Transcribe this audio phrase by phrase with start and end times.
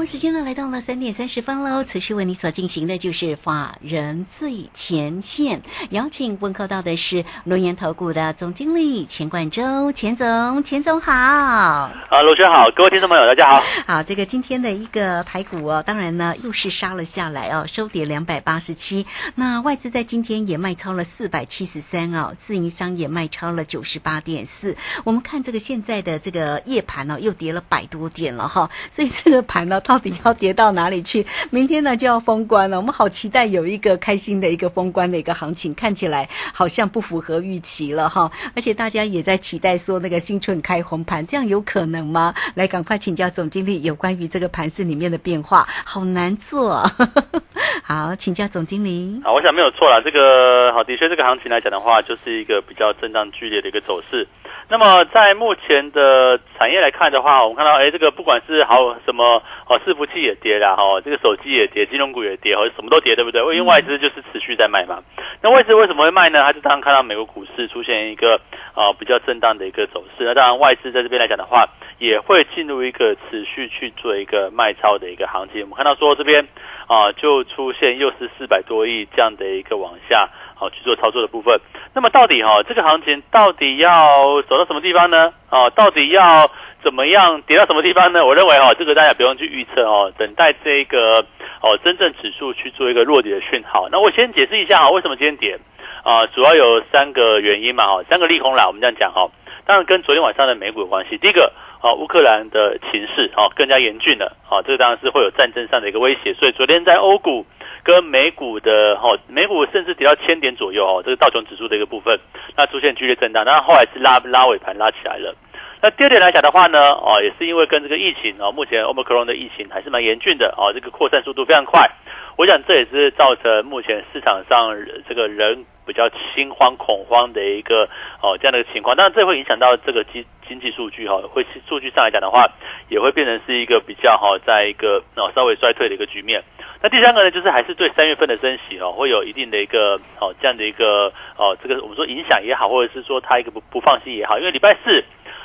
[0.00, 1.84] 好，时间呢来到了三点三十分喽。
[1.84, 11.12] 持续为你所进行的就是法人最前线，邀请问候到的是龙岩投顾的总经理钱冠洲，钱总，钱总好。
[11.12, 13.62] 啊，罗轩好，各位听众朋友大家好。
[13.86, 19.04] 好，这个今天的一个台股哦，当然呢又是杀了下来哦，收跌两百八十七。
[19.34, 24.74] 那外资在今天也卖超了四百七十三哦，自营商也卖超了九十八点四。
[25.04, 31.26] 我们看这个现在的这个夜盘哦，又跌了百多点了哈，所以这个盘呢到底要跌到哪里去？
[31.50, 42.32] 明天呢就要封关了，我们好期待有一个开心的一个封关的一个行情，看起来好像不符合预期了哈，而且大家也在期待说那个新春开红盘，这样有可能吗？
[42.54, 46.88] 来，赶快请教总经理有关于这个盘市里面的变化，好难做。
[47.82, 49.20] 好，请教总经理。
[49.24, 50.00] 好，我想没有错啦。
[50.04, 54.28] 这个好，的确这个行情来讲的话，就是一个比较震荡剧烈的一个走势。
[54.70, 63.42] 那么在目前的产业来看的话，我们看到，哎，这个不管是好什么哦，伺服器也跌了哈，这个手机也跌，金融股也跌，或者什么都跌，对不对？
[63.42, 65.02] 因为外资就是持续在卖嘛。
[65.42, 66.44] 那外资为什么会卖呢？
[66.44, 68.40] 它就当然看到美国股市出现一个
[68.72, 70.24] 啊比较震荡的一个走势。
[70.24, 71.64] 那当然外资在这边来讲的话，
[71.98, 75.62] 也会进入一个持续去做一个卖超的一个行情。
[75.62, 76.46] 我们看到说这边
[76.86, 80.28] 啊就出现又是四百多亿这样的一个往下。
[80.60, 81.58] 好去做操作的部分，
[81.94, 85.32] 那么到底哈这个行情到底要走到什么地方呢？
[85.48, 86.50] 哦，到底要
[86.84, 88.26] 怎么样跌到什么地方呢？
[88.26, 91.24] 我认为哈这个大家不用去预测哦，等待这个
[91.62, 93.88] 哦真正指数去做一个落底的讯号。
[93.90, 95.58] 那我先解释一下哈，为什么今天跌
[96.04, 96.26] 啊？
[96.26, 99.26] 主要有三个原因嘛哈，三个利空啦，我们这样讲哈，
[99.64, 101.16] 当然跟昨天晚上的美股有关系。
[101.16, 107.46] 第一个啊，乌克兰的情势啊更加严峻了啊，这个当然是会有战争上的一个威胁，所以昨天在欧股。
[107.82, 112.18] 跟美股的哈，美股甚至跌到千点左右哦，这个道琼指数的一个部分，
[112.56, 115.34] 那出现剧烈震荡，那后来是拉拉尾盘拉起来了。
[115.82, 121.88] 那第二点来讲的话呢，哦，也是因为跟这个疫情哦，目前欧 r 克 n 的疫情还是蛮严峻的哦，这个扩散速度非常快。
[122.36, 124.76] 我想这也是造成目前市场上
[125.08, 127.88] 这个人比较心慌恐慌的一个
[128.22, 128.94] 哦这样的一个情况。
[128.94, 132.44] 当然，这会影响到这个经经济数据哈，会数据上来讲的话，
[132.90, 136.42] 也会变成是一个比较哈，在一个哦稍微衰退的一个局面。
[136.82, 145.04] 那第三个呢，就是还是对三月份的升息哦，会有一定的一个哦这样的一个哦这个我们说影响也好，或者是说它一个不不放心也好，因为礼拜四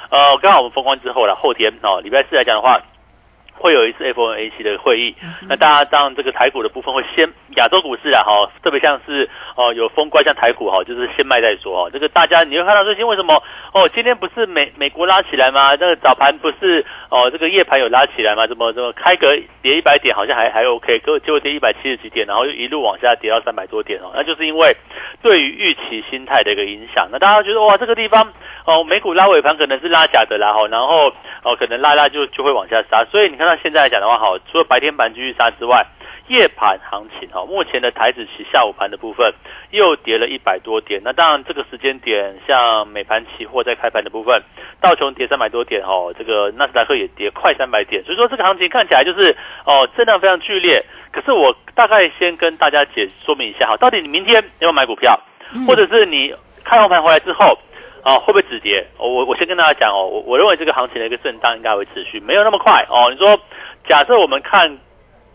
[0.10, 2.82] 呃刚好我们封关之后了，后天哦礼拜四来讲的话。
[3.58, 5.16] 会有一次 FOMC 的会议，
[5.48, 11.90] 那大家当这个台股的部分会先亚洲股市啊哈，特别像是哦有风怪像台股哈，就是先卖再说哈。
[11.92, 13.42] 这个大家你会看到最近为什么
[13.74, 15.76] 哦今天不是美美国拉起来吗？
[15.78, 18.46] 这个早盘不是哦这个夜盘有拉起来吗？
[18.46, 24.76] 怎么怎么开格跌一百点好像还还 OK，结果结果跌一百七十几点，然后又一路往下跌到三百多点哦，那就是因为
[25.24, 27.08] 对于预期心态的一个影响。
[27.10, 28.34] 那大家觉得哇这个地方
[28.66, 31.08] 哦美股拉尾盘可能是拉假的啦哈，然后
[31.42, 33.45] 哦可能拉拉就就会往下杀，所以你看。
[33.46, 35.86] 那现在来讲的话，好，除了白天盘继续杀之外，
[36.28, 39.32] 夜盘行情哈，目前的台子期下午盘的部分
[39.70, 41.00] 又跌了一百多点。
[41.04, 44.42] 那当然，这个时间点，像美盘期货在开盘的部分，
[44.82, 48.04] 道琼跌三百多点哦，这个纳斯达克也跌快三百点。
[48.04, 49.36] 所以说，这个行情看起来就是
[49.66, 50.84] 哦，震荡非常剧烈。
[51.12, 55.20] 可是我大概先跟大家解说明一下哈，到底你明天要不要买股票，
[55.68, 57.56] 或者是你开完盘回来之后。
[58.06, 58.86] 哦，会不会止跌？
[59.00, 63.10] 我我先跟大家讲哦，我我认为这个行情的一个震荡应该会持续，没有那么快哦。
[63.12, 63.36] 你说，
[63.90, 64.78] 假设我们看，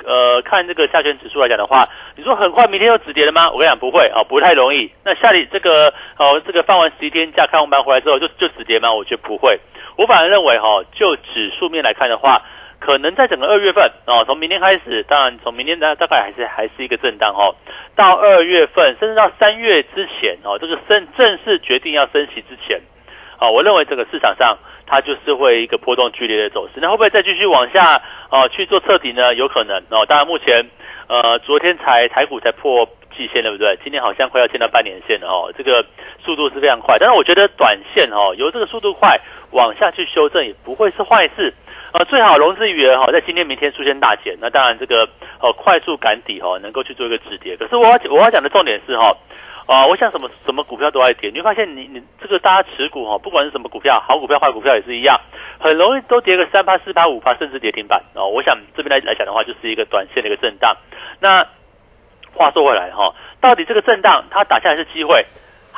[0.04, 3.50] 呃，看这个下权指数来讲的话，你说很快明天就止跌了吗？
[3.50, 4.88] 我跟你讲不会啊，不太容易。
[5.04, 8.94] 那下里这个哦，这个放完十一天假开红盘回来之后就就止跌吗？
[8.94, 9.58] 我觉得不会。
[9.97, 12.41] 我反而认为哈，就指数面来看的话。
[12.81, 17.55] 可能在整个二月份哦，从明天开始，当然从明天大大概还是还是一个震荡哦。
[17.95, 22.81] 到二月份，甚至到三月之前哦，这个正正式决定要升息之前，
[23.38, 26.81] 啊，我认为这个市场上它就是会一个波动剧烈的走势。
[26.81, 28.00] 那会不会再继续往下
[28.31, 29.35] 哦去做彻底呢？
[29.35, 30.06] 有可能哦。
[30.09, 30.65] 当然目前
[31.06, 33.79] 呃昨天才台股才破季线，对不对？
[33.85, 35.85] 今天好像快要见到半年线了哦，这个
[36.25, 36.97] 速度是非常快。
[36.99, 41.53] 但是我觉得短线哦，由这个速度快往下去修正也不会是坏事。
[41.92, 45.08] 呃，最好融资余额哈，在今天、明天出现大减，那当然这个
[45.40, 47.56] 呃，快速赶底哈，能够去做一个止跌。
[47.56, 49.10] 可是我要我要讲的重点是哈，
[49.66, 55.19] 啊，我想什么什么股票都爱跌，你会发现你你这个大家持股哈，不管是什么股票，好股票、坏股票也是一样，
[55.58, 58.28] 很容易都跌个三趴、四趴、五趴，甚至跌停板哦。
[58.28, 60.76] 我想这边来来讲的话，就是一个短线的一个震荡。
[61.19, 61.44] 那
[62.32, 65.26] 话说回来哈，到底这个震荡它打下来是机会，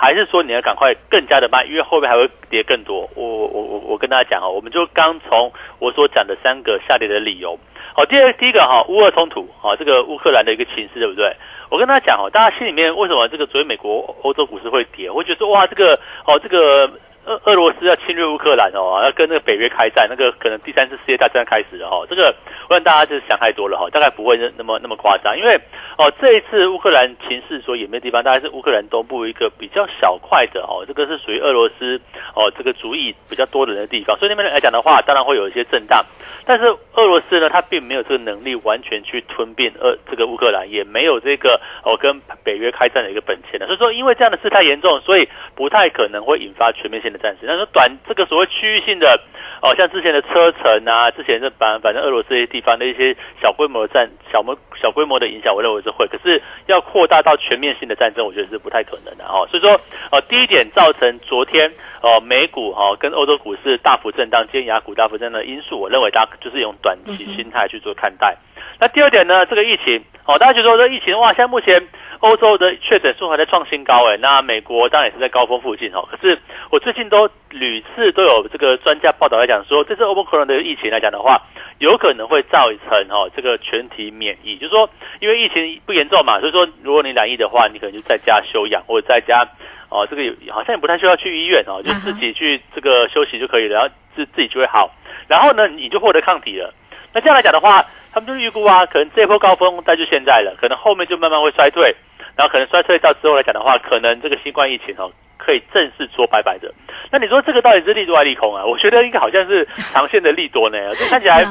[0.03, 3.09] 还是说你要赶快更加的卖，因为后面还会跌更多？
[3.15, 7.57] 我我我我跟大家讲哦，我们就刚从我所讲的三个下跌的理由。
[7.95, 11.33] 好，第二第一个哈，乌俄冲突啊，这个乌克兰的一个情势，对不对？
[11.71, 15.09] 我跟大家讲哦，大家心里面为什么这个昨天美国、欧洲股市会跌？
[15.09, 15.95] 会觉得说哇，这个
[16.27, 16.91] 哦，这个。
[17.25, 22.05] 俄俄罗斯要侵略乌克兰哦，要跟那个北约开战，那个可能第三次世界大战开始了哈。
[22.09, 22.35] 这个
[22.69, 25.55] 我想大家就是想太多了哈，大概不会那那么那么夸张，因为
[25.99, 32.01] 哦这一次乌克兰情势所演变的地方，大概是乌克兰东部一个比较小块的哦，这个是属于俄罗斯
[32.35, 36.05] 哦这个主意比较多的人的地方，所以那边来讲的话，当然会有一些震荡。
[36.45, 36.65] 但是
[36.95, 43.67] 俄罗斯呢，它并没有这个能力完全去吞并俄这个乌克兰，也没有这个哦跟北约开战的一个本钱的。
[43.67, 47.45] 所以说，因为这样的事态严重，所以不太可能会引发全面性的战事。
[47.47, 49.21] 但是短这个所谓区域性的
[49.61, 56.07] 哦，像之前的车臣啊，之前的反反正俄罗斯这些地方的一些小规模的战小模小规模的影响，我认为是会。
[56.09, 59.47] 可是要扩大到全面性的战争，我觉得是不太可能的哦。
[59.51, 59.71] 所以说，
[60.11, 61.71] 呃，第一点造成昨天
[62.03, 68.37] 呃美股哈跟欧洲股市大幅震荡，今天雅股大幅震荡的因素，我认为大家就是用短期心态去做看待。
[68.81, 71.81] 那第二点呢，这个疫情哦，大家就说这疫情哇，现在目前。
[72.23, 76.07] 欧洲的确诊数还在创新高，哎，那美国当然也是在高峰附近哦。
[76.09, 76.39] 可是
[76.71, 81.41] 我最近都屡次都有这个专家报道来讲说，这次欧盟可能的疫情来讲的话，
[81.79, 84.89] 有可能会造成哦这个全体免疫，就是说
[85.21, 89.47] 因为疫情不严重嘛，所以说如果你染疫的话，你可能就在家休养或者在家
[89.89, 90.23] 哦，这个
[90.53, 94.91] 好像也不太需要去医院哦，就自己去这个休息就可以了，然后自自己就会好，
[95.29, 96.73] 然后呢你就获得抗体了。
[97.15, 101.95] 那这样来讲的话，他们就预估啊，可能这波高峰在就现在了，可能后面就慢慢会衰退。
[102.35, 105.13] 然后可能衰退到之后来讲的话，可能这个新冠疫情哦，
[105.45, 106.73] 可以正式说拜拜的。
[107.11, 108.65] 那你说这个到底是利多还是利空啊？
[108.67, 110.79] 我觉得应该好像是长线的利多呢。
[110.95, 111.43] 这看起来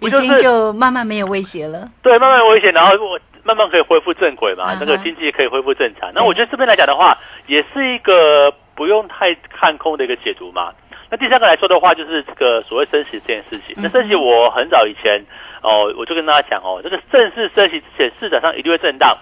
[0.00, 1.88] 已经就慢慢没有威胁了。
[2.02, 6.10] 对，慢慢威胁，然后我慢慢可以恢复正轨嘛，那个经济可以恢复正常。
[6.14, 10.72] 那我觉得这边来讲的话，也是一个不用太看空的一个解读嘛。
[11.10, 13.76] 那第三个来说的话，就是这个所谓升息这件事情。
[13.82, 15.24] 那升息我很早以前
[15.62, 19.16] 哦，我就跟大家讲哦，这个正式升息之前，市场上一定会震荡。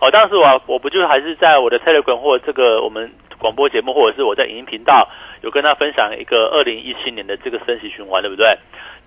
[0.00, 5.08] 哦，当时我我不就还是在我的 Telegram 或这个我们广播节目，或者是我在影音频道
[5.42, 8.46] 有跟他分享一个二零一七年的这个升息循环，对不对？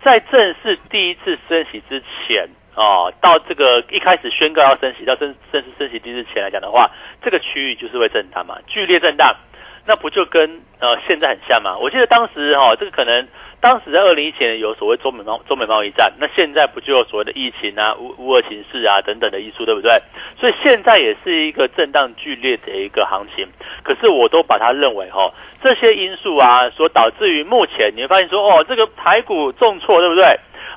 [0.04, 6.90] 在正式第一次升息之前，哦，到这个一开始宣告要升息，到正正式升息第一次前来讲的话，
[7.24, 9.36] 这个区域就是会震荡嘛，剧烈震荡，
[9.86, 11.78] 那不就跟呃现在很像嘛？
[11.78, 13.28] 我记得当时哈，这个可能。
[13.62, 19.92] 当时在二零一七年有所谓中美贸中美贸易战，那现在不就有所谓的疫情啊、乌乌俄情势啊等等的因素，对不对？
[20.40, 23.48] 所以现在也是一个震荡剧烈的一个行情。
[23.84, 25.32] 可是我都把它认为哈，
[25.62, 30.26] 这些因素啊，所导致于目前你会发现说，哦，这个台股重挫，对不对？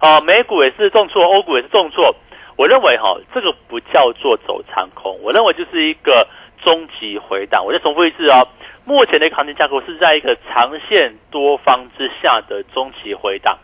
[0.03, 2.15] 哦，美股也是重挫，欧股也是重挫。
[2.57, 6.27] 我认为哈，这个不叫做走长空，我认为就是一个
[6.65, 7.65] 中期回档。
[7.65, 8.49] 我再重复一次哦。
[8.85, 13.59] 目前的行情架构是在一个长线多方之下的中期回档，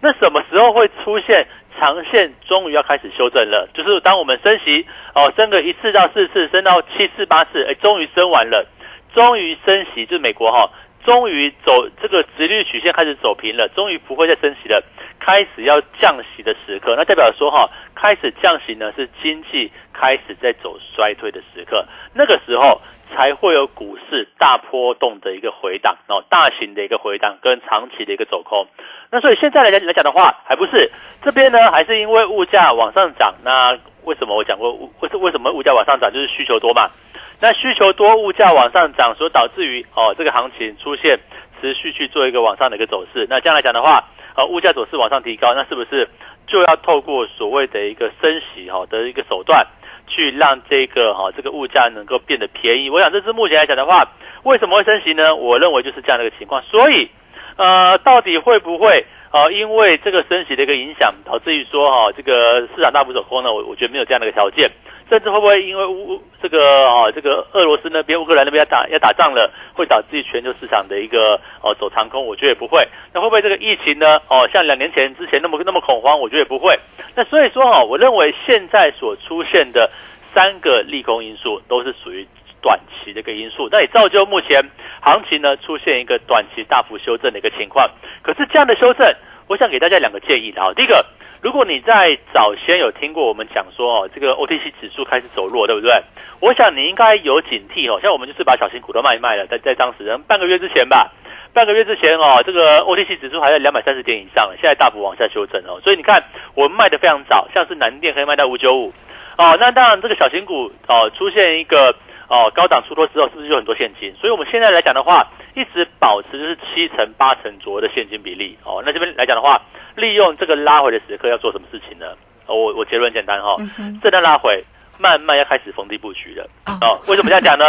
[0.00, 1.46] 那什么时候会出现
[1.78, 3.66] 长线终于要开始修正了？
[3.72, 8.66] 就是当我们升息哦，升个一次到四次，升到七次八次，哎，终于升完了，
[9.14, 10.70] 终于升息，就是美国哈，
[11.06, 14.82] 终于走这个直率曲线开始走平了，终于不会再升息了，
[15.18, 22.78] 开始要降息的时刻，那代表说哈，开始降息呢是经济开始在走衰退的时刻，那个时候。
[23.14, 28.66] 才会有股市大波动的一个回档，哦，大型的一个回档跟长期的一个走空。
[29.12, 30.90] 那所以现在来讲来讲的话，还不是
[31.22, 33.32] 这边呢，还是因为物价往上涨。
[33.44, 36.90] 那为什么我讲过，为为什么物价往上涨，就是需求多嘛？
[37.40, 41.18] 那需求多，物价往上涨，所导致于哦，这个行情出现
[41.60, 43.26] 持续去做一个往上的一个走势。
[43.28, 44.04] 那这样来讲的话，
[44.36, 46.08] 呃，物价走势往上提高，那是不是
[46.46, 49.66] 就要透过所谓的一个升息哈的一个手段？
[50.08, 54.08] 去让这个哈这个物价能够变得便宜，我想这是目前来讲的话，
[54.44, 55.34] 为什么会升息呢？
[55.34, 56.62] 我认为就是这样的一个情况。
[56.62, 57.10] 所以，
[57.56, 63.52] 呃，到底会不会呃因为这个升息的一个影响，导致于说哈这个市场大幅走空呢？
[63.52, 64.70] 我我觉得没有这样的一个条件。
[65.08, 72.26] 甚至会不会因为乌这个啊这个俄罗斯那边乌克兰那边要打要打仗了，会导致全球市场的一个哦走长空？
[72.26, 72.86] 我觉得也不会。
[73.14, 74.20] 那会不会这个疫情呢？
[74.28, 76.18] 哦，像两年前之前那么那么恐慌？
[76.18, 76.76] 我觉得也不会。
[77.14, 79.88] 那所以说哈，我认为现在所出现的
[80.34, 82.26] 三个利空因素都是属于
[82.60, 84.60] 短期的一个因素，那也造就目前
[85.00, 87.88] 行情呢出现一个短期大幅修正的一个情况。
[88.22, 89.06] 可是这样的修正，
[89.46, 90.72] 我想给大家两个建议的啊。
[90.74, 91.06] 第一个。
[91.42, 95.92] 如果你在早先有听过我们讲说哦，这个 OTC 指数开始走弱，对不对？
[96.40, 98.00] 我想你应该有警惕哦。
[98.02, 101.12] 像我们就是把小型股都卖一卖了，在在当时半个月之前吧，
[101.52, 105.80] 半个月之前哦，这个 OTC 指数还在两百三十点以上，现在大幅往下修正哦。
[105.82, 106.22] 所以你看，
[106.54, 108.92] 我们卖的非常早，像是南电可以卖到五九五
[109.38, 109.56] 哦。
[109.60, 111.94] 那当然，这个小型股哦出现一个
[112.28, 114.14] 哦高档出脱之后，是不是有很多现金？
[114.20, 118.82] 所以我们现在来讲的话，一直保持就是七成八成左右的现金比例哦。
[118.84, 119.60] 那这边来讲的话，
[119.94, 122.06] 利用这个拉回的时刻要做什么事情呢？
[122.46, 123.56] 哦，我我结论简单哈，
[124.02, 124.64] 这段拉回
[124.98, 126.48] 慢慢要开始逢低布局了
[126.80, 126.98] 哦。
[127.08, 127.64] 为什么这样讲呢？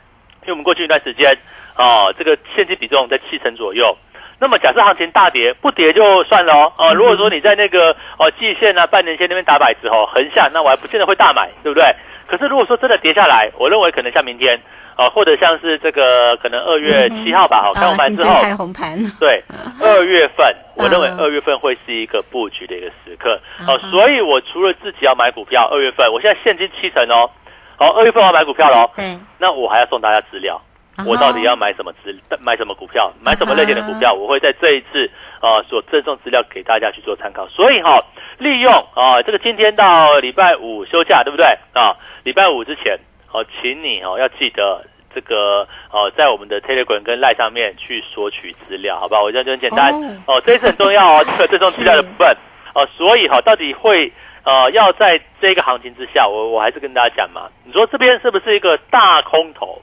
[0.42, 1.36] 因为我们过去一段时间
[1.76, 3.96] 哦，这个现金比重在七成左右。
[4.40, 6.72] 那么假设行情大跌，不跌就算了哦。
[6.78, 11.84] 哦，如果说你在那个哦季线啊、半年线那边打摆子哦，横向，那我还不见得会大买，对不对？
[12.28, 14.60] 可是如果说真的跌下来，我认为可能像明天。
[15.00, 19.40] 哦，或者像是这个可能二月七号吧，好，开红盘之后，开红盘， 对，
[19.80, 23.40] 二月份，我认为二月份会是一个布局的一个时刻。
[23.68, 27.30] 哦，所以我除了自己要买股票，二月份我现在现金七成哦，
[27.76, 30.60] 好，二月份我要买股票喽，对，那我还要送大家资料，
[31.06, 35.08] 我到底要买什么资，买什么股票，买什么类型的股票，我会在这一次
[35.40, 37.46] 啊所赠送资料给大家去做参考。
[37.48, 38.00] 所以哈，
[38.38, 41.96] 利用啊这个今天到礼拜五休假，对不对啊？
[42.24, 42.98] 礼拜五之前。
[43.30, 44.82] 好，请你哦要记得
[45.14, 49.20] 这个哦，在我们的 Telegram 跟 Line 上面去索取资料，好吧？
[49.20, 49.92] 我觉得就很简单
[50.26, 52.34] 哦，这一次很重要哦， 这个这种资料的部分
[52.74, 54.10] 哦，所以哈，到底会
[54.44, 59.78] 呃要在这个行情之下，我我还是跟大家讲嘛，你说这边是不是一个大空头？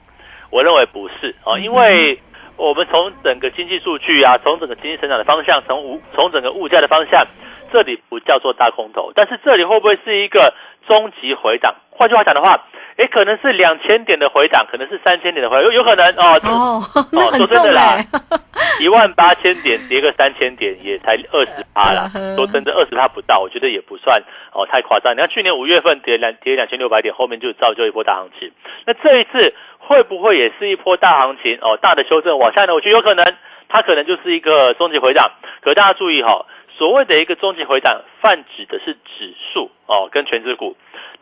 [0.50, 2.20] 我认为不是哦，因为
[2.56, 7.24] 我们从整个经济数据啊，从整个经济成长的方向，从物从整个物价的方向，
[7.72, 10.54] 这里不叫做大空头，但是这里会不会是一个
[10.88, 11.74] 终极回档？
[11.90, 12.64] 换句话讲的话。
[12.98, 16.40] 也可能是两千点的回档，可能是三千点的回，有有可能哦。
[17.12, 17.98] 哦，说真的啦，
[18.80, 22.10] 一万八千点跌个三千点也才二十趴啦。
[22.36, 24.22] 说真的，二十趴不到，我觉得也不算
[24.52, 25.14] 哦太夸张。
[25.14, 28.50] 你看去年五月份跌两跌两千六百点，后面就造就一波大行情。
[28.86, 31.58] 那这一次会不会也是一波大行情？
[31.60, 32.72] 哦，大的修正往下呢？
[32.74, 33.24] 我觉得有可能，
[33.68, 35.30] 它可能就是一个终极回档。
[35.60, 36.46] 可大家注意哈，
[36.78, 40.74] 所谓的一个终极回档，泛指的是指数哦，跟全指股。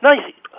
[0.04, 0.10] 那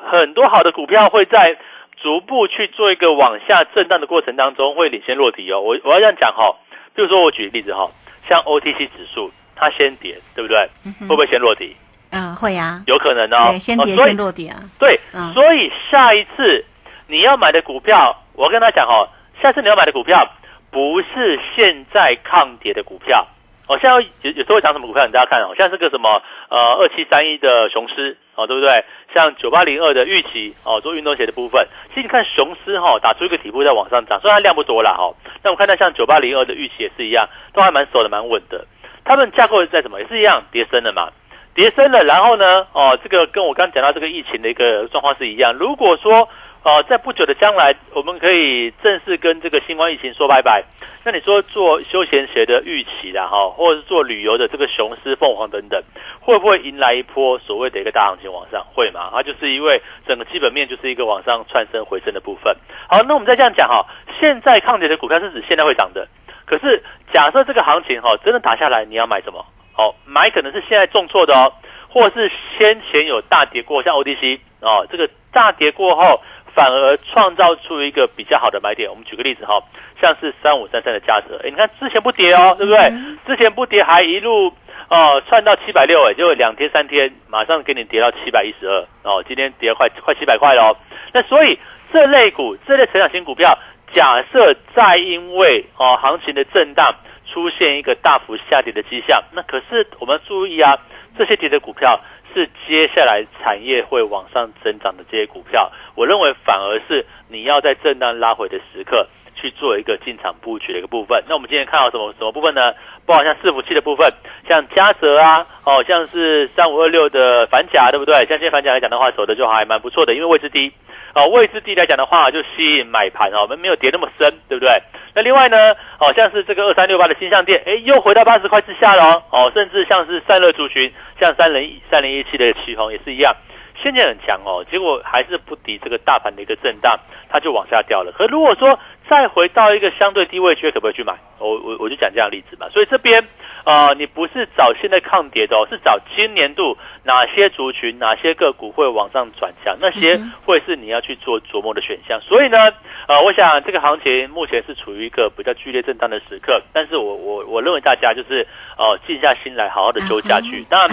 [0.09, 1.55] 很多好的股票会在
[2.01, 5.61] 逐步去做一个往下震荡的过程当中，会领先落底哦。
[5.61, 6.51] 我我要这样讲哈，
[6.95, 7.87] 比如说我举个例子哈，
[8.27, 10.67] 像 OTC 指数，它先跌，对不对？
[11.01, 11.75] 会不会先落底？
[12.09, 13.51] 嗯，会啊，有可能哦。
[13.51, 14.57] 对，先跌先落底啊。
[14.79, 14.99] 对，
[15.35, 16.65] 所以下一次
[17.07, 19.07] 你要买的股票，我跟他讲哈，
[19.43, 20.27] 下次你要买的股票
[20.71, 23.27] 不是现在抗跌的股票。
[23.67, 25.05] 哦，现在有有时候会讲什么股票？
[25.05, 28.85] 你大家看哦，像这个什么呃二七三一的雄狮哦，对不对？
[29.13, 38.65] 像九八零二的玉琪哦，做运动鞋的部分，其实你看雄狮哈打出一个底部在往上涨，虽然它量不多啦哈，但我看到像九八零二的玉琪也是一样，都还蛮守的蛮稳的。
[39.03, 41.09] 他们架构在什么也是一样，跌升了嘛，
[41.55, 45.53] 跌升了，然后呢哦，这个跟我刚讲到这个疫情的一个状况是一样。
[45.53, 46.27] 如果说
[46.65, 50.63] 哦，在不久的将来，我们可以正式跟这个新冠疫情说拜拜。
[51.03, 55.79] 那你说做休闲鞋的预期啦哈，或者是做旅游的这个雄狮、凤凰等等，
[56.19, 58.65] 会不会迎来一波所谓的一个大行情往上？
[58.73, 59.11] 会嘛？
[59.13, 62.51] 它就是因为整个基本面就是一个往上窜升回升的部分。
[62.89, 63.85] 好，那我们再这样讲哈，
[64.19, 66.07] 现在抗跌的股票是指现在会涨的。
[66.47, 66.81] 可是
[67.13, 69.45] 假设这个行情哈真的打下来，你要买什么？
[69.71, 71.53] 好，买可能是现在重挫的哦，
[71.89, 76.19] 或是先前有大跌过，像 ODC 哦，这个大跌过后。
[76.55, 78.89] 反而创造出一个比较好的买点。
[78.89, 79.61] 我们举个例子哈，
[80.01, 82.89] 像是三五三三的价格，哎，你看之前不跌哦，对不对？
[83.27, 84.47] 之前不跌还一路
[84.89, 90.75] 哦窜到七百六，哎，就两天三天马上给你跌到七百一十二哦，今天跌了快快七百块喽。
[91.13, 91.59] 那所以
[91.91, 93.57] 这类股这类成长型股票，
[93.91, 96.95] 假设再因为哦行情的震荡
[97.33, 100.77] 出现一个大幅下跌的迹象，那可是我们注意啊，
[101.17, 101.99] 这些跌的股票。
[102.35, 111.23] 是接下来产业会往上增长的这些股票，我认为反而是你要在震荡拉回的时刻去做一个进场布局的一个部分。
[111.27, 112.73] 那我们今天看到什么什么部分呢？
[113.05, 114.11] 包括像伺服器的部分，
[114.49, 118.15] 像嘉泽啊，哦，像是三五二六的反甲，对不对？
[118.25, 120.71] 像今天反甲来讲的话，走的就还蛮不错的，因为位置低。
[121.13, 124.71] 哦，位置低来讲的话，就吸引买盘哦，我们没有跌那么深，对不对？
[125.13, 125.57] 那另外呢，
[125.99, 133.33] 哦，像是这个二三六八的新象店，哎，又回到八十块之下了哦，甚至像是散热族群，像三零三零一七的旗宏也是一样，
[133.81, 136.99] 现在很强哦，结果还是不敌这个大盘的一个震荡，
[137.29, 138.11] 它就往下掉了。
[138.11, 138.77] 可如果说
[139.09, 141.13] 再回到一个相对低位区，可不可以去买？
[141.39, 142.67] 我我我就讲这样例子嘛。
[142.69, 143.23] 所以这边。
[143.65, 152.21] 啊，你不是找现在抗跌的哦，是找今年度哪些族群、哪些个股会往上转强，那些会是你要去做琢磨的选项。
[152.21, 152.59] 所以呢，
[153.07, 158.45] 呃，我想这个行情目前是处于一个比较剧烈震荡的时刻，但是我我我认为大家就是
[158.77, 160.63] 呃静下心来，好好的修下去。
[160.69, 160.85] 那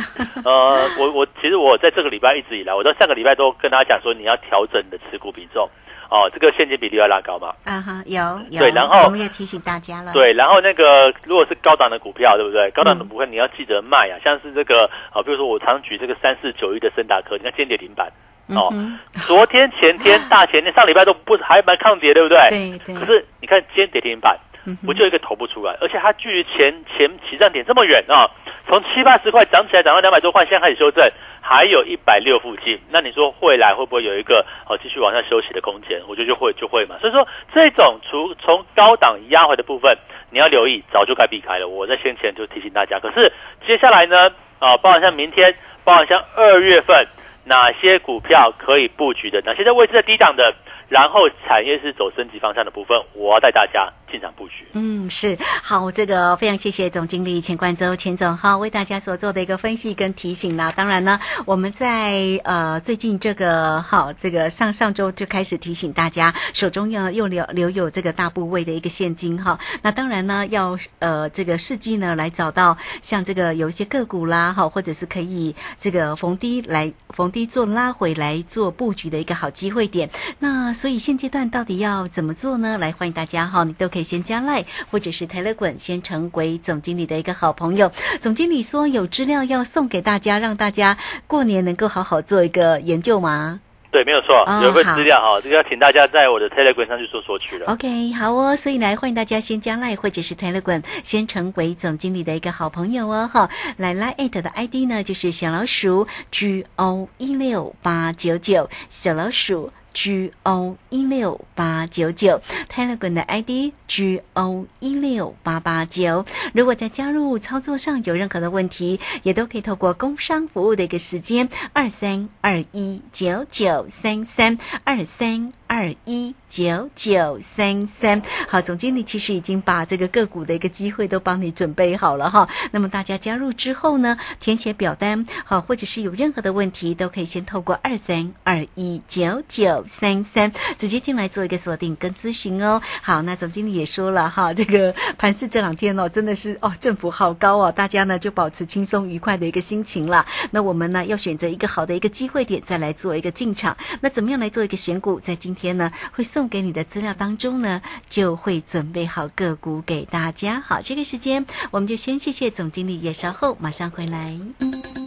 [0.43, 5.69] 呃，我我其实我在这个礼拜一直以来，我到上个礼拜都跟大家讲说，你要调整你的持股比重。
[6.13, 7.55] 哦，这个现金比例要拉高嘛。
[7.65, 12.71] 啊哈，有有，对然后我们也提醒大家了，，对，然后那个如果是高档的股票，对不对？
[12.73, 18.13] 高档的股票你要记得卖啊，像是这个啊，比如说我常举这个三四九一的森达科，你看今天跌停板
[18.49, 22.39] 哦，嗯昨天、前天、 大前天、上礼拜都不还蛮抗跌，对不对？
[22.51, 24.37] 对对可是你看今天跌停板，
[24.85, 28.29] 不就一个头不出来，而且它距离前前起涨点这么远啊，
[28.73, 31.07] 从七八十块涨起来涨到两百多块，现在开始修正，
[31.43, 32.81] 还有一百六附近。
[32.89, 36.01] 那你说未来会不会有一个哦继续往下休息的空间？
[36.09, 36.97] 我觉得就会就会嘛。
[36.99, 39.95] 所以说这种除从高档压回的部分，
[40.31, 41.69] 你要留意，早就该避开了。
[41.69, 42.99] 我在先前就提醒大家。
[42.99, 43.31] 可是
[43.67, 47.07] 接下来呢，啊，包含像明天，包含像二月份。
[47.45, 49.43] 哪些股票可以布局的？
[49.45, 50.55] 哪些在位置在低档的？
[50.93, 54.67] 然后产业是走升级方向的部分，我要带大家进场布局。
[54.75, 60.71] 嗯，是好，这个非常谢谢总经理钱冠周钱总哈为大家所做的一个分析跟提醒啦。
[60.77, 69.59] 当然呢，我们在呃最近这个好这个上上周就开始提醒大家，手中要又留留有这个大部位的一个现金哈。
[69.81, 80.11] 那当然呢，要呃这个伺机呢来找到像这个有一些个股啦哈，或者是可以这个逢低来逢低做拉回来做布局的一个好机会点。
[80.39, 82.77] 那所以现阶段到底要怎么做呢？
[82.77, 87.93] 来欢迎大家哈，你都可以先加赖或者是泰勒滚，先成为总经理的一个好朋友。
[88.21, 90.99] 总经理说有资料要送给大家，让大家
[91.29, 93.61] 过年能够好好做一个研究吗
[93.93, 97.67] 对，没有错，哦有一份资料哈，这个要请大家在我的 Telegram 上去做索取了。
[97.73, 103.49] ？OK，好哦，所以来欢迎大家先加 Line 或者是 Telegram，，先成为总经理的一个好朋友哦哈。
[103.77, 109.71] 来拉 at 的 ID 呢就是小老鼠 G O 一六八九九，小老鼠。
[109.95, 116.25] G O 一六八九九，Telegram 的 ID G O 一六八八九。
[116.53, 128.21] 如果在加入操作上有任何的问题，也都可以透过工商服务的一个时间二三二一九九三三二三二一九九三三。
[128.47, 132.47] 好，总经理其实已经把这个个股的一个机会都帮你准备好了哈。
[132.73, 142.83] 那么大家加入之后呢，填写表单，好，或者是有任何的问题，都可以先透过二三二一九九三三直接进来做一个锁定跟咨询哦。
[143.01, 150.27] 好，那总经理也说了哈，这个盘市这两天哦，真的是哦，振幅好高哦，大家呢就保持轻松愉快的一个心情啦。
[150.51, 153.75] 那我们呢要选择一个好的一个机会点，再来做一个进场。
[154.03, 155.19] 那怎么样来做一个选股？
[155.21, 160.61] 在今天呢，会送送给你的资料当中呢，就会准备好个股给大家。
[160.61, 164.37] 好，这个时间我们就先谢谢总经理，也稍后马上回来。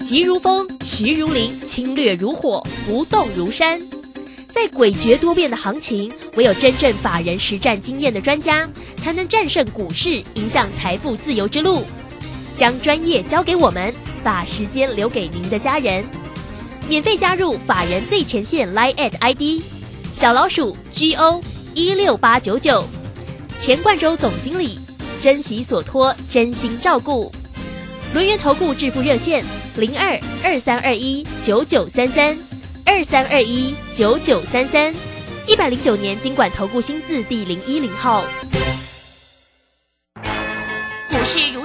[0.05, 3.81] 急如风，徐如林，侵略如火，不动如山。
[4.47, 11.83] 在诡谲多变的行情，唯有真正法人实战经验的专家，才能战胜股市，迎向财富自由之路。
[12.55, 13.93] 将专业交给我们，
[14.23, 16.01] 把时间留给您的家人。
[16.87, 19.61] 免费加入法人最前线 Line at ID
[20.15, 22.85] 小老鼠 G O 一六八九九，
[23.59, 24.79] 钱冠洲总经理，
[25.21, 27.29] 珍惜所托，真心照顾。
[28.13, 29.43] 轮源投顾致富热线
[29.75, 32.35] 零二二三二一九九三三
[32.85, 34.95] 二三二一九九三三，
[35.47, 38.23] 一百零九年经管投顾新字第零一零号。
[41.09, 41.64] 股市如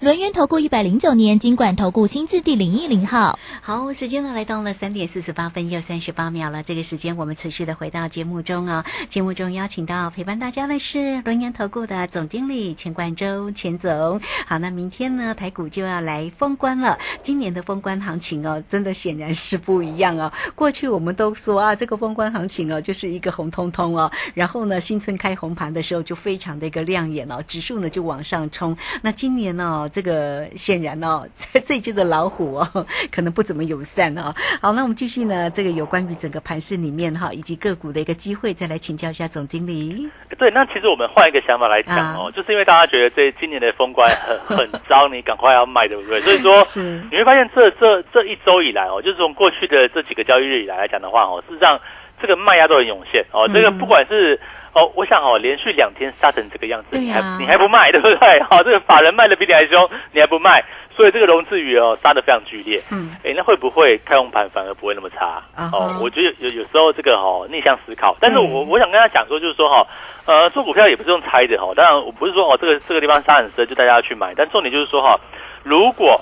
[0.00, 3.36] 轮源投顾一百零九年经管投顾新字第零一零号。
[3.60, 6.62] 好，时间呢来到了三点四十八分又三十八秒了。
[6.62, 14.20] 这个时间我们持续的回到节目中哦、节目中邀请到陪伴大家的是轮研投顾的总经理钱冠周钱总。
[14.46, 16.96] 好，那明天呢台股就要来封关了。
[17.24, 20.32] 今年的封关行情哦，真的显然是不一样哦。
[20.54, 28.78] 过去我们都说啊，这个封关行情哦，就是一个红彤彤哦，然后呢新春开红盘的时候就非常的一个亮眼哦，指数呢就往上冲。
[29.02, 34.32] 那今年呢、这个显然哦， 这这只的老虎哦， 可能不怎么友善哦。
[34.60, 40.08] 好，那我们继续呢，这个有关于整个盘市里面哈，以及个股的一个机会，再来请教一下总经理。
[40.38, 46.20] 对，那其实我们换一个想法来讲哦，啊就是因为大家觉得这今年的风光很 很糟，你赶快要卖，对不对？
[46.20, 51.80] 所以说是你会发现这这这一周以来哦，就是从过去的这几个交易日以来来讲的话哦，事实上
[52.20, 54.38] 这个卖压都很涌现哦，这个嗯不管是。
[54.78, 58.42] 哦，我想哦，连续两天杀成这个样子，你还你还不卖，对不对？
[58.44, 60.62] 好、 这个法人卖的比你还凶，你还不卖，
[60.96, 62.80] 所以这个融资余额哦杀的非常剧烈。
[62.92, 65.42] 嗯，哎，那会不会开红盘反而不会那么差？
[65.54, 69.86] 啊哦，我觉得有有时候这个哦逆向思考，但是我我想跟他讲说，就是说哈，
[70.26, 71.72] 呃，做股票也不是用猜的哈。
[71.74, 75.18] 当然，我不是说哦这个这个地方杀很深就大家要去买，但重点就是说哈，
[75.62, 76.20] 如果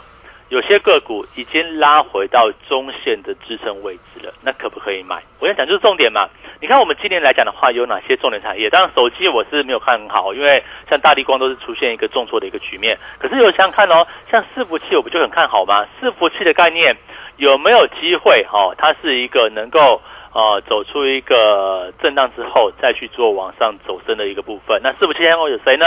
[0.49, 5.21] 有些个股已经拉回到中线的支撑位置了，那可不可以买？
[5.41, 6.29] 我想讲就是重点嘛。
[6.61, 8.71] 你看我们今年来讲的话，有哪些重点产业？
[8.71, 12.97] 当然手机我是没有看很好，因为像大地光都是出现一个重挫的一个局面。
[13.19, 15.85] 可是有想看哦，像伺服器我不就很看好吗？
[16.01, 16.97] 伺服器的概念
[17.39, 18.45] 有没有机会？
[18.49, 20.01] 哈、哦，它是一个能够。
[20.37, 24.79] 呃，走出一个震荡之后，再去做往上走升的一个部分。
[24.83, 25.87] 那伺服器相关有谁呢？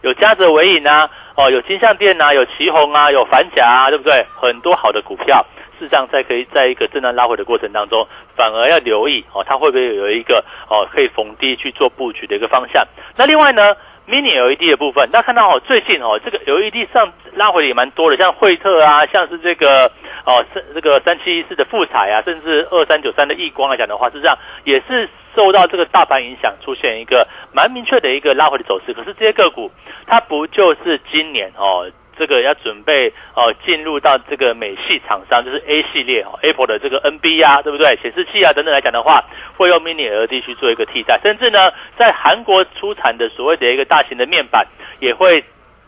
[0.00, 4.24] 有嘉泽伟影啊，哦，有金相店啊，有旗宏啊，有反甲啊，对不对？
[4.40, 5.44] 很多好的股票，
[5.78, 12.82] 事实上在可以在一个震荡拉回的过程当中，反而要留意哦，它会不会有一个哦可以逢低去做布局的一个方向？
[13.18, 13.76] 那另外呢
[14.10, 19.86] ？mini LED 的部分，大家看到哦，最近哦，这个 LED 上拉回的也蛮多的，像惠特啊，像是这个
[20.26, 28.92] 哦，三这个三七一四的富彩啊，甚至二三九三的易光来讲的话，是这样，也是受到这个大盘影响，出现一个蛮明确的一个拉回的走势。
[28.92, 29.70] 可是这些个股，
[30.06, 31.88] 它不就是今年哦？
[32.20, 37.96] 这个要准备哦，进入到这个美系厂商，就是 A 系列哦，Apple 的这个 NB 呀，对不对？
[38.02, 39.24] 显示器啊等等来讲的话，
[39.56, 44.66] 会用 Mini LED 去做一个替代，甚至呢，在韩国出产的所谓的一个大型的面板，
[45.00, 45.42] 也会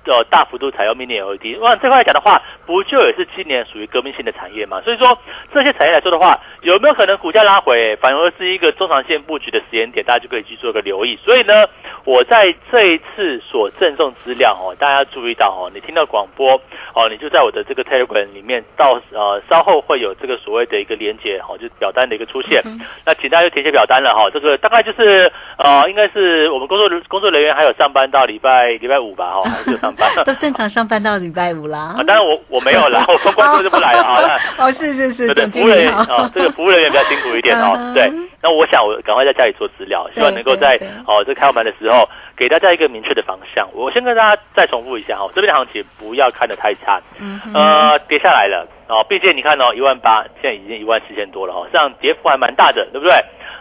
[0.07, 1.59] 呃大幅度采用 Mini LED。
[1.61, 4.81] 那这块来讲的话，不就也是今年属于革命性的产业嘛？
[4.83, 5.17] 所以说
[5.53, 10.05] 这些产业来说的话，有没有可能股价拉回，反而是一个中长线布局的时间点？
[10.05, 11.19] 大家就可以去做个留意。
[11.25, 11.67] 所以呢，
[12.05, 16.55] 我在这一次所赠送资料哦，大家注意到哦，你听到广播
[16.95, 22.61] 哦，你就在我的这个 Telegram 里面，到呃稍后会有这个所谓的一个连接哦，就表单的一个出现。
[23.05, 30.09] 那请大家就填写表单了哈、这个大概就是呃，应该是我们工作工作人员还有上班到礼拜礼拜五吧哈、还是有上班。
[30.25, 32.01] 都正常上班到礼拜五啦啊，。
[32.07, 34.39] 当然我我没有啦， 我封关之后就不来了啊。
[34.59, 36.17] 哦，是是是，对对，总服务人员经理好。
[36.17, 37.95] 哦，这个服务人员比较辛苦一点哦嗯。
[37.95, 38.11] 对，
[38.43, 40.75] 那我想我赶快在家里做资料，希望能够在
[41.07, 43.69] 哦这开盘的时候给大家一个明确的方向。
[43.73, 53.15] 我先跟大家再重复一下哦，这边的行情不要看得太差，嗯呃，跌下来了哦，毕竟你看哦，一万八现在已经一万四千多了哦，这样跌幅还蛮大的，对不对？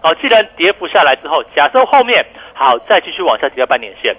[0.03, 4.15] 好，既然跌幅下来之后，假设后面好再继续往下跌到半年线，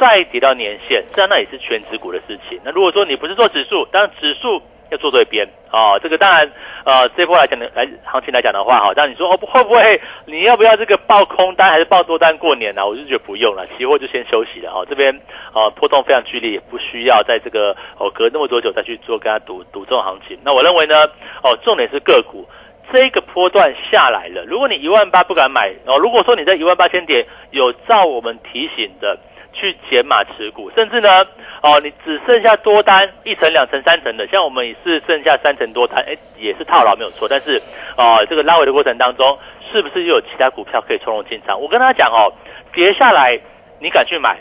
[0.00, 2.58] 再跌到年线，这样那也是全指股的事情。
[2.64, 6.50] 那如果说你不是做指数，当然指数要做对边哦，这个当然
[6.84, 14.86] 呃这波来讲的来行情来讲的话哈，但你说哦会不会你要不要这个报空单还是报多单过年呢、我就觉得不用了，期货就先休息了哦。
[14.88, 15.12] 这边
[15.52, 20.38] 呃波动非常剧烈，也不需要在这个哦隔那么多久再去做跟它赌赌这种行情。
[20.42, 21.04] 那我认为呢
[21.42, 22.48] 哦重点是个股。
[22.92, 29.18] 这个波段下来了，如果你一万八不敢买哦，如果说你在一万八千点有照我们提醒的
[29.52, 31.24] 去减码持股，甚至呢
[31.62, 37.60] 哦，你只剩下多单一层、两层、三层的，像我们也是剩下三层多单，哎，也是套牢没有错，但是
[37.96, 39.36] 哦，这个拉回的过程当中，
[39.72, 41.60] 是不是又有其他股票可以从容进场？
[41.60, 42.32] 我跟他讲哦，
[42.72, 43.38] 跌下来
[43.80, 44.38] 你敢去买，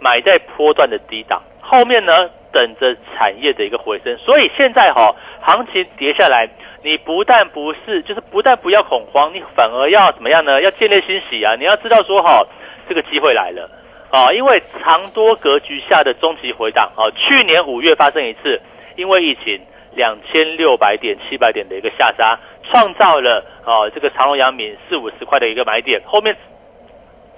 [0.00, 6.48] 买在波段的低档，后面呢等着产业的一个回升，所以现在哈、哦、行情跌下来。
[6.84, 10.60] 你不但不是，就是不但不要恐慌，你反而要怎么样呢？
[10.60, 11.54] 要建立欣喜啊！
[11.58, 12.46] 你要知道说哈，
[12.86, 13.70] 这个机会来了
[14.10, 14.30] 啊！
[14.34, 18.60] 因为长多格局下的中期回档啊，去年五月发生一次，
[18.96, 19.58] 因为疫情
[19.94, 22.38] 两千六百点、七百点的一个下杀，
[22.70, 26.36] 创造了啊这个长隆、阳明四五十块的一个买点，后面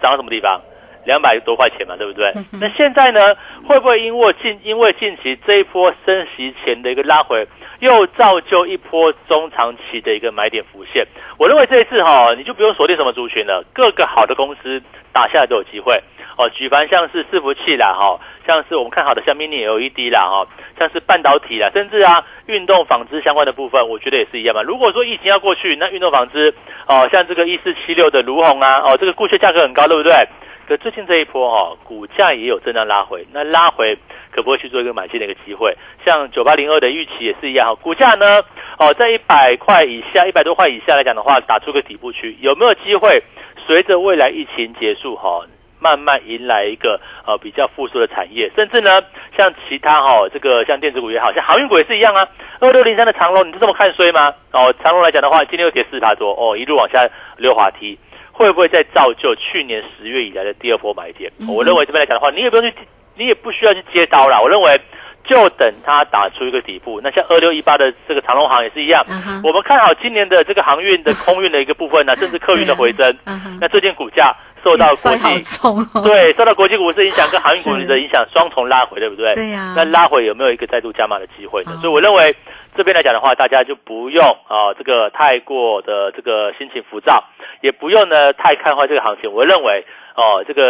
[0.03, 0.61] 涨到什么地方？
[1.05, 2.33] 两百多块钱嘛，对不对？
[2.61, 3.21] 那现在呢，
[3.65, 7.47] 会不会因为近因为近期这一波升息前的一个拉回，
[7.81, 11.07] 又造就一波中长期的一个买点浮现？
[11.39, 15.95] 我认为这一次哈、你就不用锁定什么族群了，各个好的公司打下来都有机会
[16.39, 16.49] 哦。
[16.51, 20.47] 举凡像是伺服器啦哈、像是我们看好的像 Mini LED 啦哈、
[20.79, 24.63] 像是半导体啦，甚至啊运动纺织相关的部分，我觉得也是一样嘛。
[24.63, 26.55] 如果说疫情要过去，那运动纺织
[26.89, 30.13] 哦，像这个一四七六的卢红啊，哦这个固血价格很高，对不对？
[30.67, 33.97] 可最近这一波哦，股价也有震荡拉回，那拉回
[34.33, 35.77] 可不可以去做一个买进的一个机会？
[36.05, 38.43] 像九八零二的预期也是一样，股价呢
[38.79, 43.23] 哦在一百块以下、一百多块以下来讲的话，打出个底部区，有没有机会
[43.67, 45.47] 随着未来疫情结束哈、
[45.79, 49.01] 慢慢迎来一个呃比较复苏的产业，甚至呢，
[49.39, 52.27] 像其他哈、这个像电子股也好像航运股也是一样啊。
[52.59, 54.35] 二六零三的长龙，你就这么看衰吗？
[54.53, 57.97] 哦，长龙来讲的话，今天又跌四趴多哦，一路往下溜滑梯。
[58.37, 61.33] 会不会再造就去年十月以来的第二波买点？
[61.49, 62.77] 我认为这边来讲的话，你也不用去，
[63.17, 64.43] 你也不需要去接刀了。
[64.43, 64.79] 我认为
[65.25, 67.01] 就等它打出一个底部。
[67.03, 69.03] 那像二六一八的这个长龙航也是一样
[69.43, 73.17] 我们看好今年的这个航运的空运的一个部分呢， 甚至客运的回升。
[73.59, 75.43] 那最近股价受到国际。
[76.05, 79.35] 对受到国际股市影响跟航运股是的影响双重拉回，对不对？
[79.35, 81.81] 对呀那拉回有没有一个再度加码的机会呢哦？
[81.81, 82.37] 所以我认为
[82.77, 87.25] 这边来讲的话，大家就不用啊这个太过的这个心情浮躁，
[87.63, 89.33] 也不用呢太看坏这个行情。
[89.33, 89.85] 我认为。
[90.17, 90.63] 哦，这个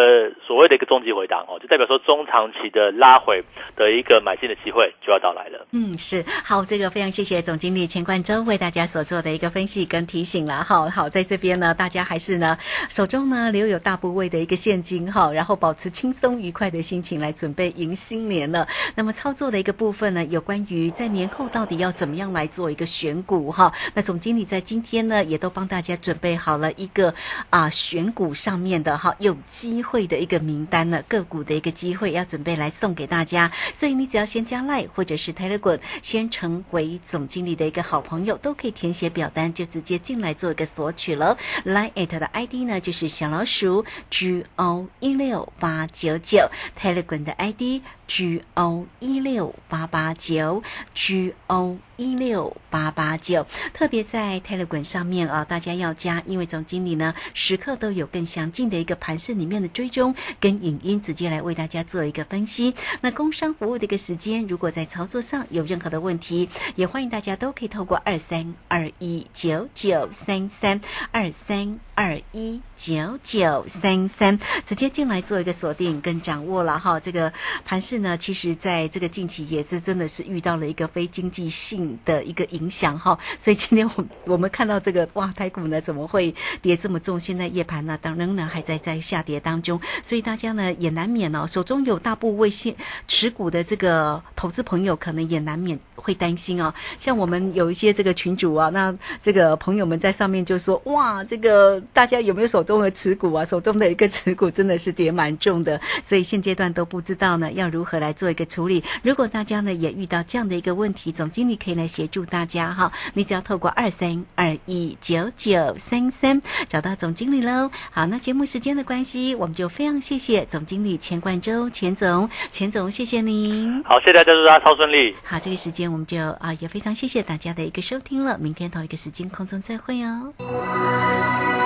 [0.45, 3.45] 所谓的一个终极回档哦，就代表说中长期的拉回
[3.77, 5.67] 的一个买进的机会就要到来了。
[5.71, 10.65] 嗯，是好，这个非常谢谢总经理钱冠洲为大家所做的一个分析跟提醒了。
[10.65, 12.59] 好好，在这边呢，大家还是呢
[12.91, 18.67] 手中呢留有大部位的一个现金哈，然后保持轻松愉快的心情来准备迎新年了。
[18.97, 23.73] 那么操作的一个部分呢，有关于在年后到底要怎么样来做一个选股哈。
[23.95, 27.15] 那总经理在今天呢，也都帮大家准备好了一个
[27.51, 29.15] 啊选股上面的哈
[29.49, 33.51] 机会的一个名单了，个股的一个机会要准备来送给大家。
[33.75, 41.37] 所以你只要先加 Line 或者是 Telegram，先成为总经理的一个好朋友，都可以填写表单，就直接进来做一个索取了。
[41.65, 46.49] Line at 的 ID 呢就是小老鼠 G O 一六八九九
[46.81, 50.63] ，Telegram 的 ID G O 一六八八九
[50.95, 53.47] G O 一六八八九。
[53.73, 62.75] 特别在 tele 管上面啊，大家要加，因为总经理呢时刻都有更详尽的一个盘势里面的追踪跟影音，直接来为大家做一个分析。
[63.01, 77.01] 那工商服务的一个时间，如果在操作上有任何的问题，也欢迎大家都可以透过二三二一九九三三二三二一九九三三直接进来做一个锁定跟掌握了哈。
[77.01, 77.33] 这个
[77.65, 87.19] 盘势呢，其实在这个近期也是真的是遇到了一个非经济性的一个影响哈，所以今天我我们看到这个哇，台股呢怎么会跌这么重？
[87.19, 92.75] 现在夜盘呢，当仍然还在在下跌当中，所以大家呢也难免哦，手中有大部位现
[93.09, 96.73] 持股的这个投资朋友，可能也难免会担心哦。
[96.99, 103.45] 像我们有一些这个群主啊，那这个朋友们在上面就说哇，这个大家有没有手中的持股啊？
[103.45, 108.85] 手中的一个持股真的是跌蛮重的，所以现阶段都不知道呢要如何来做一个处理。
[109.03, 112.93] 如果大家呢也遇到这样的一个问题，总经理可以来协助大家哈。
[113.15, 117.71] 你只要透过二三二一九九三三找到总经理喽。
[117.91, 123.83] 好，那节目时间的关系，我们就非常谢谢总经理钱冠周钱总，钱总谢谢您。
[123.85, 125.15] 好，谢谢大家，祝大家超顺利。
[125.23, 131.66] 好，这个时间我们就啊也非常谢谢大家的一个收听了，明天同一个时间空中再会哦。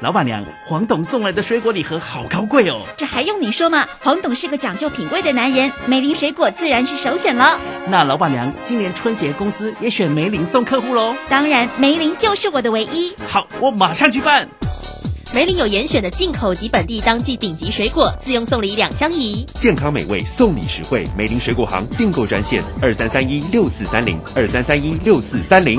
[0.00, 2.86] 老板娘，黄董送来的水果礼盒好高贵哦！
[2.96, 3.86] 这还用你说吗？
[4.00, 7.60] 黄董是个讲究品味的男人，梅林水果自然是首选了。
[7.86, 11.14] 那老板娘，今年春节公司也选梅林送客户喽？
[11.28, 13.14] 当然，梅林就是我的唯一。
[13.28, 14.48] 好，我马上去办。
[15.34, 19.44] 梅林有严选的进口及本地当季顶级水果，自用送礼两相宜。
[19.52, 21.04] 健康美味，送礼实惠。
[21.14, 25.78] 梅林水果行订购专线：二三三一六四三零二三三一六四三零。